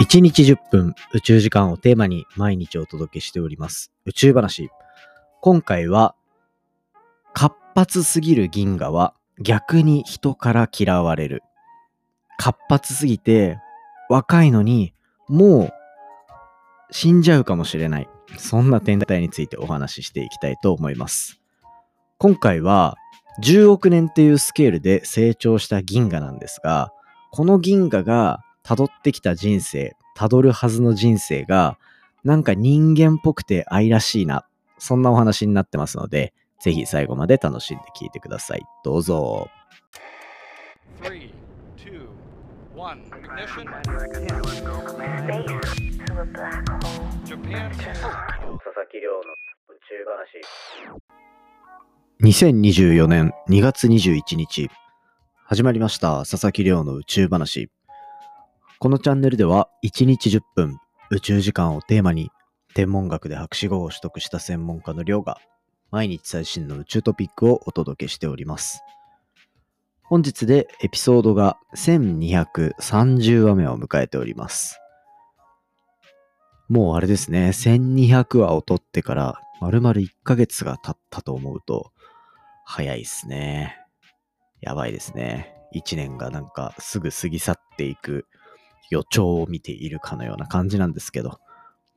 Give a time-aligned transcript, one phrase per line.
[0.00, 4.70] 1日10分宇宙時間をテーマに毎日お届けしております宇宙話。
[5.42, 6.14] 今回は
[7.34, 11.42] 活発すぎる銀河は逆に人から嫌われる。
[12.38, 13.58] 活発すぎて
[14.08, 14.94] 若いのに
[15.28, 15.72] もう
[16.90, 18.08] 死んじゃうかもしれない。
[18.38, 21.38] そんな天体についてお話ししていきたいと思います。
[22.16, 22.96] 今回は
[23.42, 26.92] 10億年っていうスケールで成長した銀河なんですが、
[27.30, 31.78] この銀河が辿ってきた人生、辿るはずの人生が、
[32.22, 34.46] なんか人間っぽくて愛らしいな。
[34.78, 38.62] そんなお話になってますので、ぜひ最後まで楽しんで聞いてください。
[38.84, 39.48] どうぞ。
[41.00, 41.30] 3
[52.22, 54.68] 2024年2月21日
[55.44, 57.70] 始まりました佐々木亮の宇宙話
[58.80, 60.78] このチャンネルでは1日10分
[61.10, 62.30] 宇宙時間をテーマに
[62.74, 65.38] 天文学で博士号を取得した専門家の亮が
[65.90, 68.82] 毎日最新の宇宙トピックをお届けしております
[70.02, 74.80] 本日でエピソードが1230話目を迎えております
[76.68, 81.90] もうあれですね1200話を取ってから丸々1ヶ月が経ったと思うと
[82.70, 83.78] 早いっすね。
[84.60, 85.54] やばいですね。
[85.72, 88.26] 一年がなんかすぐ過ぎ去っていく
[88.90, 91.38] 予兆を見ているかのような感じなんですけど、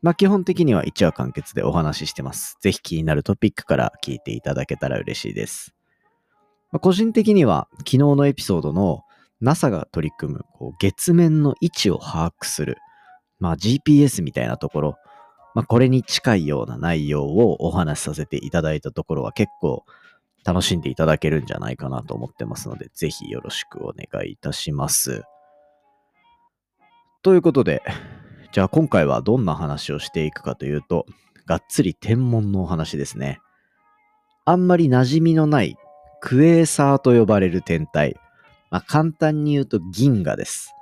[0.01, 2.57] まあ基本的には1話完結でお話ししてます。
[2.61, 5.73] ぜひ気になるトピックから聞いていただけたら嬉しいです。
[6.71, 9.03] まあ、個人的には昨日のエピソードの
[9.41, 12.77] NASA が取り組むこう月面の位置を把握する、
[13.39, 14.97] まあ GPS みたいなところ、
[15.53, 19.83] まあこれに近いような内容をお話しさせていただいたところは結構
[20.43, 25.23] 楽しんでいただけるんじゃないかなと思ってますので、ぜひよろしくお願いいたします。
[27.23, 27.83] ということで、
[28.51, 31.05] じゃあ今回はどんな話をしていくかというと、
[31.45, 33.39] がっつり天文のお話ですね。
[34.45, 35.77] あんまり馴染みのない
[36.19, 38.15] クエーサーと呼ばれる天体。
[38.71, 40.73] まあ、簡単に言うと銀河です。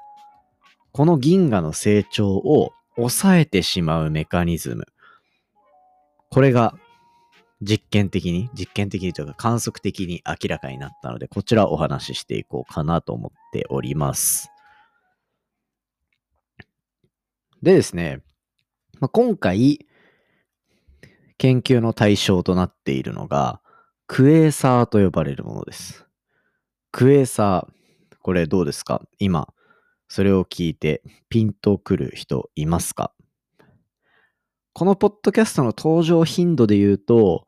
[0.91, 4.85] この銀河の成長を抑えてしまうメカニズム。
[6.29, 6.73] これが
[7.61, 14.49] 実験的に、実験的にというか観測的に明らかになったので、こちらお話ししていこうかなと思っております。
[17.61, 18.21] でですね、
[18.99, 19.85] まあ、今回、
[21.37, 23.61] 研究の対象となっているのが、
[24.07, 26.05] クエーサーと呼ばれるものです。
[26.91, 29.01] クエーサー、これどうですか？
[29.19, 29.53] 今、
[30.07, 33.13] それを聞いてピンとくる人いますか？
[34.73, 37.45] このポッドキャストの登場頻度で言うと、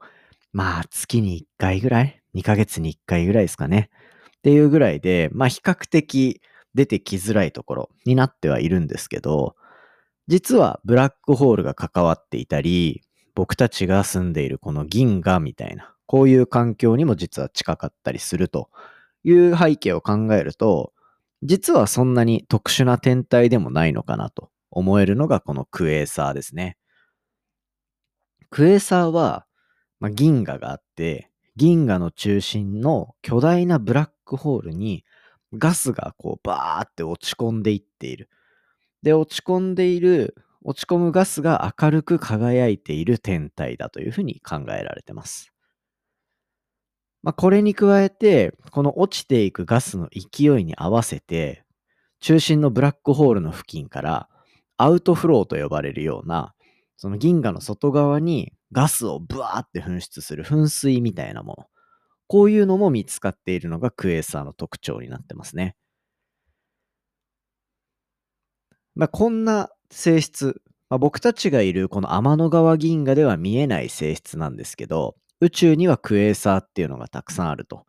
[0.53, 3.89] まあ月に1回ぐらい ?2 ヶ月に1回ぐらいですかね。
[4.37, 6.41] っていうぐらいで、まあ比較的
[6.75, 9.55] 出てきづらいところになってはいるんですけど、
[10.27, 13.01] 実はブラックホールが関わっていたり、
[13.35, 18.69] 僕たちが住んでいるこの銀河みたいな、こういう環境にも実は近かったりすると
[19.23, 20.93] いう背景を考えると、
[21.43, 26.77] 実はそんなに特殊な天体でもないのかなと思えるのがこのクエーサーですね。
[28.49, 29.45] クエーサーは、
[29.99, 35.03] まあ、銀河があって、銀河の中心の巨大なブラックホールに
[35.53, 38.29] ガスがこうバーって落ち込んでいっている。
[39.03, 45.51] で、落ち込んでいる、落ち込むガスが明るく輝いている天体だというふうに考えられてます。
[47.23, 51.63] まあ、これに加えて、この落ちていくガスの勢いに合わせて、
[52.19, 54.29] 中心のブラックホールの付近から
[54.77, 56.53] アウトフローと呼ばれるような
[57.01, 61.65] その銀河の外側にガスをブワーって噴出する噴水みたいなもの。
[62.27, 65.75] こういうのも見つかっているのがクエーサーの特徴になってますね。
[68.95, 77.85] まあ、こんな性質、まあ、僕たちがいるこの天の川銀河では見えない性質なんですけど、宇宙にはクエーサーっていうのがたくさんあると。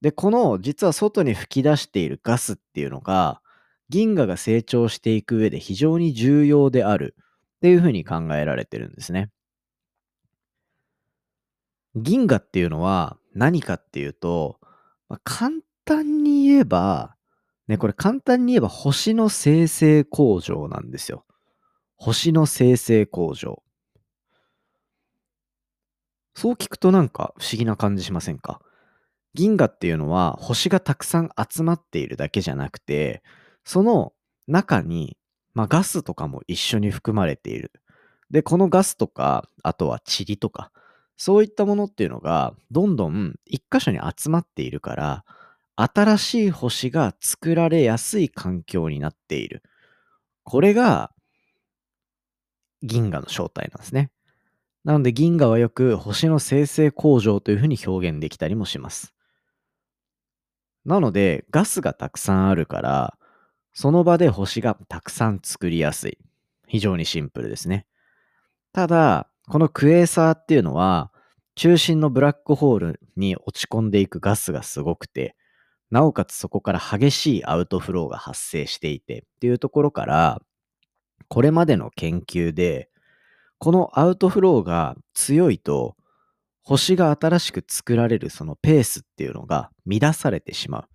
[0.00, 3.40] で、この実は外に吹き出しているガスっていうのが、
[3.88, 9.30] 銀河が成長していく上で非常に重要であるっていうふうに考えられてるんですね。
[11.94, 14.60] 銀河っていうのは何かっていうと、
[15.08, 17.16] まあ、簡単に言えば、
[17.68, 21.24] ね、これ簡単に言えば星の生成工場なんですよ。
[21.96, 23.62] 星の生成工場。
[26.34, 28.60] そう聞くとなんか不思議な感じしませんか？
[29.34, 33.22] 銀河っていうのは星がたくさん集まっているだけじゃなくて、
[33.64, 34.12] その
[34.46, 35.16] 中に
[35.54, 37.72] まあ、ガスとかも一緒に含まれている。
[38.30, 40.70] で、このガスとか、あとは塵とか、
[41.16, 45.24] そういったものっていうのが、どんどん一箇所に集まっているから、
[45.80, 49.62] 新しい星が作られやすい環境になっている。
[50.42, 51.12] これが
[52.82, 54.10] 銀河の正体なんですね。
[54.84, 59.14] なので銀河はよく星の生成工場というふうに表現できたりもします。
[60.84, 63.18] なのでガスがたくさんあるから
[63.72, 66.18] その場で星がたくさん作りやすい。
[66.66, 67.86] 非常にシンプルですね。
[68.72, 71.12] ただ、このクエーサーっていうのは
[71.54, 75.36] 中心のブラックホールに落ち込んでいくガスがすごくて、
[75.90, 80.42] なおかつそこから激しいアウトフローが発生していてっていうところから、
[81.28, 82.90] これまでの研究で、
[83.58, 85.96] このアウトフローが強いと、
[86.62, 90.88] 星が新しく作られるそのペースっていうのが乱されてしまう。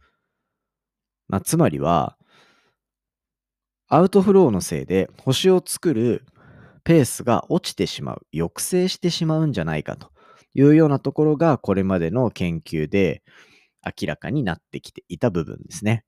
[1.27, 2.15] まあ、つまりは、
[3.87, 6.25] アウトフローのせいで星を作る
[6.83, 10.11] ペースが落ちてしまう、抑制してしまうんじゃないかと
[10.53, 13.23] いうようなところがこれまでの研究で
[13.85, 16.05] 明らかになってきていた部分ですね。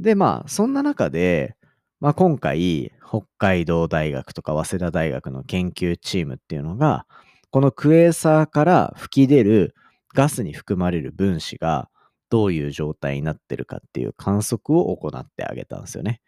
[0.00, 1.56] で、まあ、そんな中で、
[2.00, 7.06] まあ、今回、北海道大学とか早稲田大学の研究チームっていうのが、
[7.50, 9.74] このクエーサーから吹き出る
[10.14, 11.88] ガスに含まれる分子が
[12.28, 16.20] どういう状態になってるかっていう観測を行ってあげたんですよね。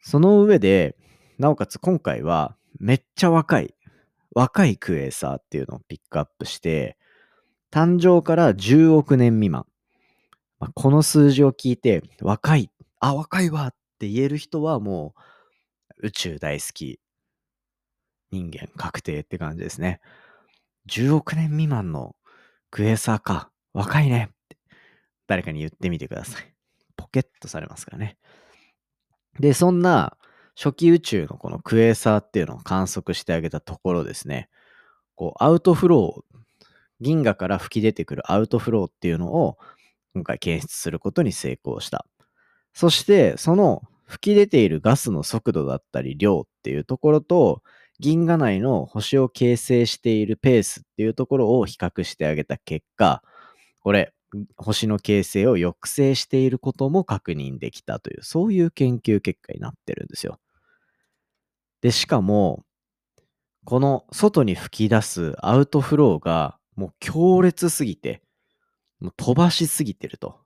[0.00, 0.96] その上で、
[1.38, 3.74] なおかつ今回はめっちゃ若い、
[4.34, 6.96] 若いクエーサーっていうのをピックアップして、
[7.74, 9.66] 誕生から10億年未満。
[10.60, 15.12] まあ、この数字を聞いて、若い、あ、若いわって言える人はも
[16.00, 17.00] う宇宙大好き
[18.30, 20.00] 人間確定って感じですね。
[20.88, 22.14] 10億年未満の
[22.70, 24.56] クエサーか、若いねって
[25.26, 26.54] 誰かに言ってみてください。
[26.96, 28.16] ポケットされますからね。
[29.40, 30.16] で、そんな
[30.54, 34.48] 初期宇宙のこのクエーサーっていうのを観測してあげたところですね、
[35.16, 36.33] こうアウトフロー
[37.00, 39.58] 銀河から吹き出てくるアウトフローっていうのを
[40.14, 42.06] 今回検出することに成功した。
[42.72, 47.62] そしてその吹き出ているガスの速度だったり量っていうところと
[48.00, 53.22] 銀河内の星を形成しているペースっていうところを比較してあげた結果、
[53.80, 54.12] これ、
[54.56, 60.38] 星の形成を抑制していることも確認できたという、そういう研究結果になってるんですよ。
[61.82, 62.64] で、しかも、
[63.64, 68.22] この外に吹き出すアウトフローがもう強烈すぎて、
[69.00, 70.40] もう飛ばしすぎてると。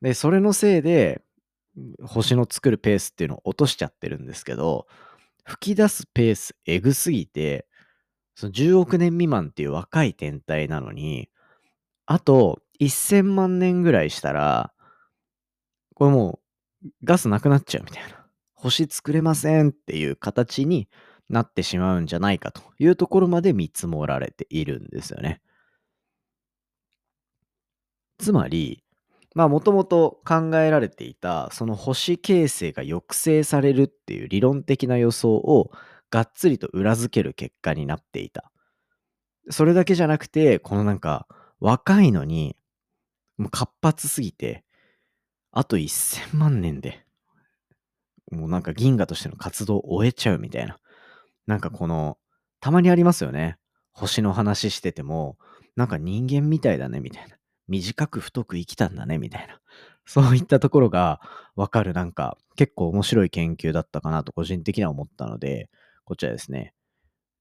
[0.00, 1.22] で、それのせいで、
[2.04, 4.86] 星の作るペースっていうのを落としちゃってるんですけど、
[5.44, 7.66] 吹き出すペースエグすぎて、
[8.34, 11.28] その10億年未満っていう若い天体なのに、
[12.06, 14.72] あと1000万年ぐらいしたら、
[15.94, 16.40] これも
[16.84, 18.26] うガスなくなっちゃうみたいな。
[18.54, 20.88] 星作れませんっていう形に
[21.28, 25.40] なってしまうんじゃないかというところまで見積もられているんですよね。
[28.18, 28.82] つまり、
[29.34, 35.70] まあもともと考えられていたその星形成が抑制されるっていう理論的な予想を
[36.10, 38.52] がっつりと裏付ける結果になっていた。
[39.50, 41.26] それだけじゃなくて、このなんか
[41.60, 42.56] 若いのに
[43.38, 44.64] もう活発すぎて、
[45.50, 47.04] あと1000万年で
[48.32, 50.78] もうなんか銀河としての活動を終えちゃうみたいな。
[51.52, 52.16] なんかこの、
[52.60, 53.58] たまにありますよね。
[53.92, 55.36] 星の話してても、
[55.76, 57.36] なんか人間みたいだねみたいな。
[57.68, 59.60] 短く太く生きたんだねみたいな。
[60.06, 61.20] そういったところが
[61.54, 65.68] わかるなんか結構面白い研究だったかなと個人的には思ったので、
[66.06, 66.72] こちらですね。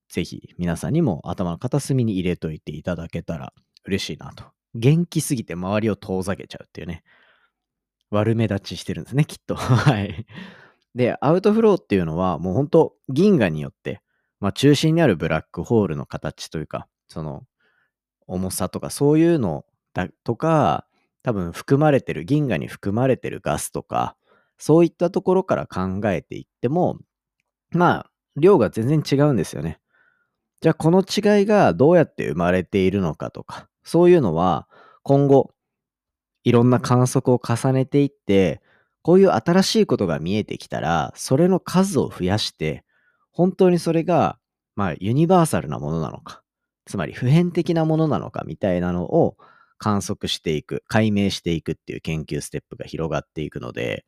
[0.10, 3.54] ぜひ皆さんにも頭の片隅に入れといていただけたら
[3.86, 4.44] 嬉しいなと。
[4.76, 7.02] 元気すぎて周りを遠ざけちゃうっていうね。
[8.10, 9.56] 悪目立ちしてるんですね、きっと。
[9.56, 10.26] はい。
[10.96, 14.02] で、アウトフローっていうのはもう本当銀河によって、
[14.40, 17.44] まあ中心にあるブラックホールの形というか、その
[18.28, 20.86] 重さとかそういうのだとか、
[21.24, 24.16] 多分含まれてる、銀河に含まれてるガスとか、
[24.58, 26.98] そういったところから考えていっても、
[27.72, 29.80] まあ、量が全然違うんですよね。
[30.62, 34.68] じゃあ、この違いがどうやって生まれているのかとか、そういうのは
[35.04, 35.52] 今後、
[36.44, 38.62] いろんな観測を重ねていって、
[39.02, 42.84] こういう新しいことが見えてきたら、それの数を増やして、
[43.32, 44.38] 本当にそれが、
[44.76, 46.44] まあ、ユニバーサルなものなのか、
[46.86, 49.38] つまり普遍的なものなのかみたいなのを
[49.78, 54.06] 観測していく、解明していくっていう研究ステップが広がっていくので、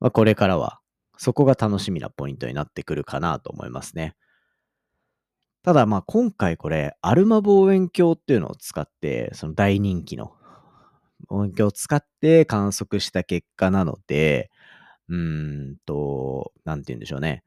[0.00, 0.80] まあ、これからは
[1.16, 4.14] そこが楽しみなポイントになってくるかなと思いますね。
[5.62, 10.34] ただまあ今回これ、アルマ望遠鏡っていうのを使って、その大人気の
[11.28, 14.50] 望遠鏡を使って観測した結果なので、
[15.08, 17.42] うんと、なんて言うんでしょうね。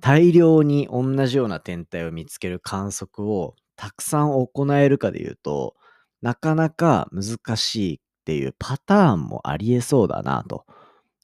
[0.00, 5.76] 大量に同じような天体を見つける観測をたくさん行えるかで言うと、
[6.22, 10.66] なかなか難しいっていうパターンもありえそうだなと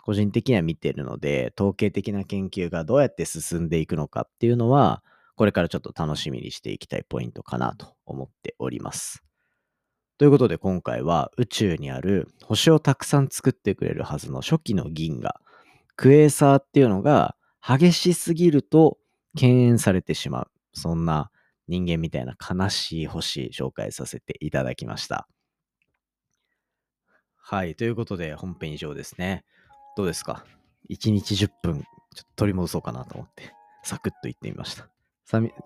[0.07, 5.03] 個人的には見てるので、統計的な研究がどうやって進んでいくのかっていうのは、
[5.37, 9.26] これからちょっと楽しみにしていきたいポイントかなと思っております。
[10.19, 15.41] ということで今回は宇宙にある星をたくさん作ってくれるはずの初期の銀河、
[15.95, 18.97] クエーサーっていうのが激しすぎると
[19.37, 20.51] 敬遠されてしまう。
[20.73, 21.31] そんな
[21.69, 25.29] 人間みたいな悲しい星紹介させていただきました。
[27.37, 27.75] はい。
[27.75, 29.45] ということで本編以上ですね。
[29.99, 30.47] どうですか
[30.91, 31.81] ?1 日10分
[32.15, 33.53] ちょっと取り戻そうかなと思って
[33.85, 34.89] サクッと言ってみました。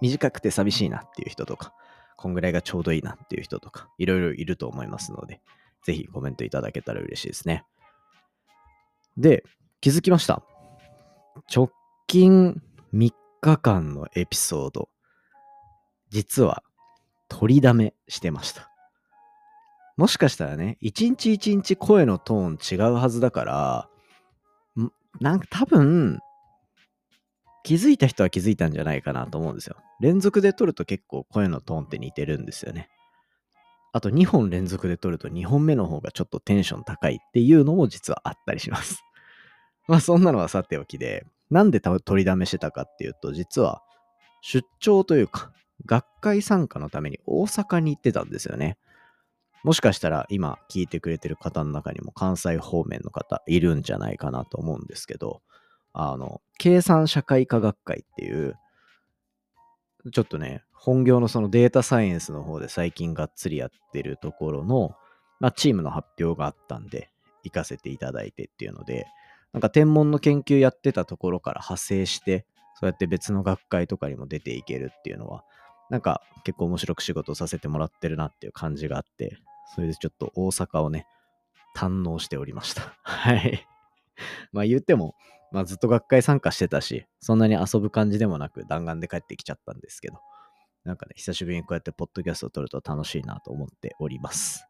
[0.00, 1.72] 短くて寂しいなっていう人とか、
[2.20, 5.40] こんぐらいがちょうどいいなっていう人とか、いろいろいると思いますので、
[5.82, 7.64] ぜひコメントいただけたら嬉しいですね。
[9.16, 9.42] で、
[9.80, 10.42] 気づきました。
[11.54, 11.70] 直
[12.06, 12.62] 近
[12.92, 14.90] 3日間のエピソード、
[16.10, 16.62] 実は
[17.28, 18.70] 取りだめしてました。
[19.96, 23.88] もしかしたらね、一日一日声のトーン違うはずだから、
[25.20, 26.20] なんか多分、
[27.70, 29.76] 気づいた人は気づいたんじゃないかなと思うんですよ。
[30.00, 32.88] 連続で撮ると結構声のトーンって似てるんですよね。
[33.92, 39.04] あと2本連続で撮ると2本目の方がちょっとテンション高いっていうのも実はあったりします。
[39.86, 43.84] まあそんなのはさておきで、なんで取りだめしてたかっていうと、実は
[44.40, 45.52] 出張というか、
[45.86, 48.78] 学会参加のために大阪に行ってたんですよね。
[49.62, 55.40] もしかしたら今聞いてくれてる方の中にも関西方面の方いるんじゃないかなと思うんですけど、
[55.92, 58.56] あの、計算社会科学会っていう、
[60.12, 64.94] ちょっとね、本業のそのデータサイエンスの方で最近がっつりやってるところの、
[65.40, 67.10] まあ、チームの発表があったんで、
[67.42, 69.06] 行かせていただいてっていうので、
[69.52, 72.46] なんか天文の研究やってたところから派生して、
[72.78, 75.44] そうやって別の学会とかにも出ていけるっていうのは、
[75.90, 79.38] なんか結構面白く仕事させてもらってるなっていう感じがあって、
[79.74, 81.06] それでちょっと大阪をね、
[81.76, 82.94] 堪能しておりました。
[83.02, 83.66] はい。
[84.52, 85.14] まあ言っても、
[85.52, 90.18] まあずっと学会参加してたし、そんなに遊ぶ感じでもなく弾丸で帰ってきちゃったんですけど、
[90.84, 94.66] なんかね、久しぶりにこうやってポッドキャストを撮ると楽しいなと思っております。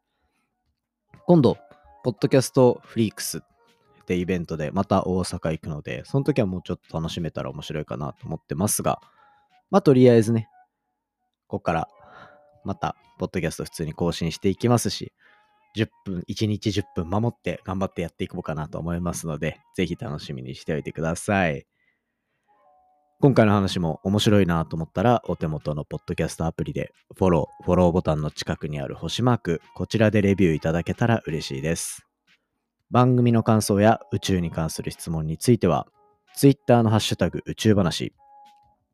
[1.25, 1.57] 今度、
[2.03, 3.41] ポッドキャストフリークスっ
[4.05, 8.99] てイベントでまた大阪行くので、その時はもうちょっと楽しめたら面白いかなと思ってますが、
[9.69, 10.49] まあとりあえずね、
[11.47, 11.87] ここから
[12.63, 15.13] また、ポッドキャスト普通に更新していきますし、
[15.75, 21.65] 10分、1日10分守って頑張ってやっていこうかなと思いますので、ぜひ楽しみにしておいてください。
[23.21, 32.07] 今回の話も面白いなと思ったら、お手元のポッドキャストアプリでフォロー、フォローボタンの近くにある星マーク、こちらでレビューいただけたら嬉しいです。
[32.89, 35.87] 番組の感想や宇宙に関する質問については、
[36.35, 38.13] Twitter のハッシュタグ宇宙話、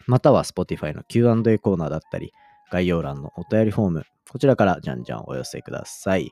[0.07, 2.34] または Spotify の Q&A コーナーだったり、
[2.69, 6.31] 概要欄のお便りフォーム、こちらからじゃんじゃんお寄せください。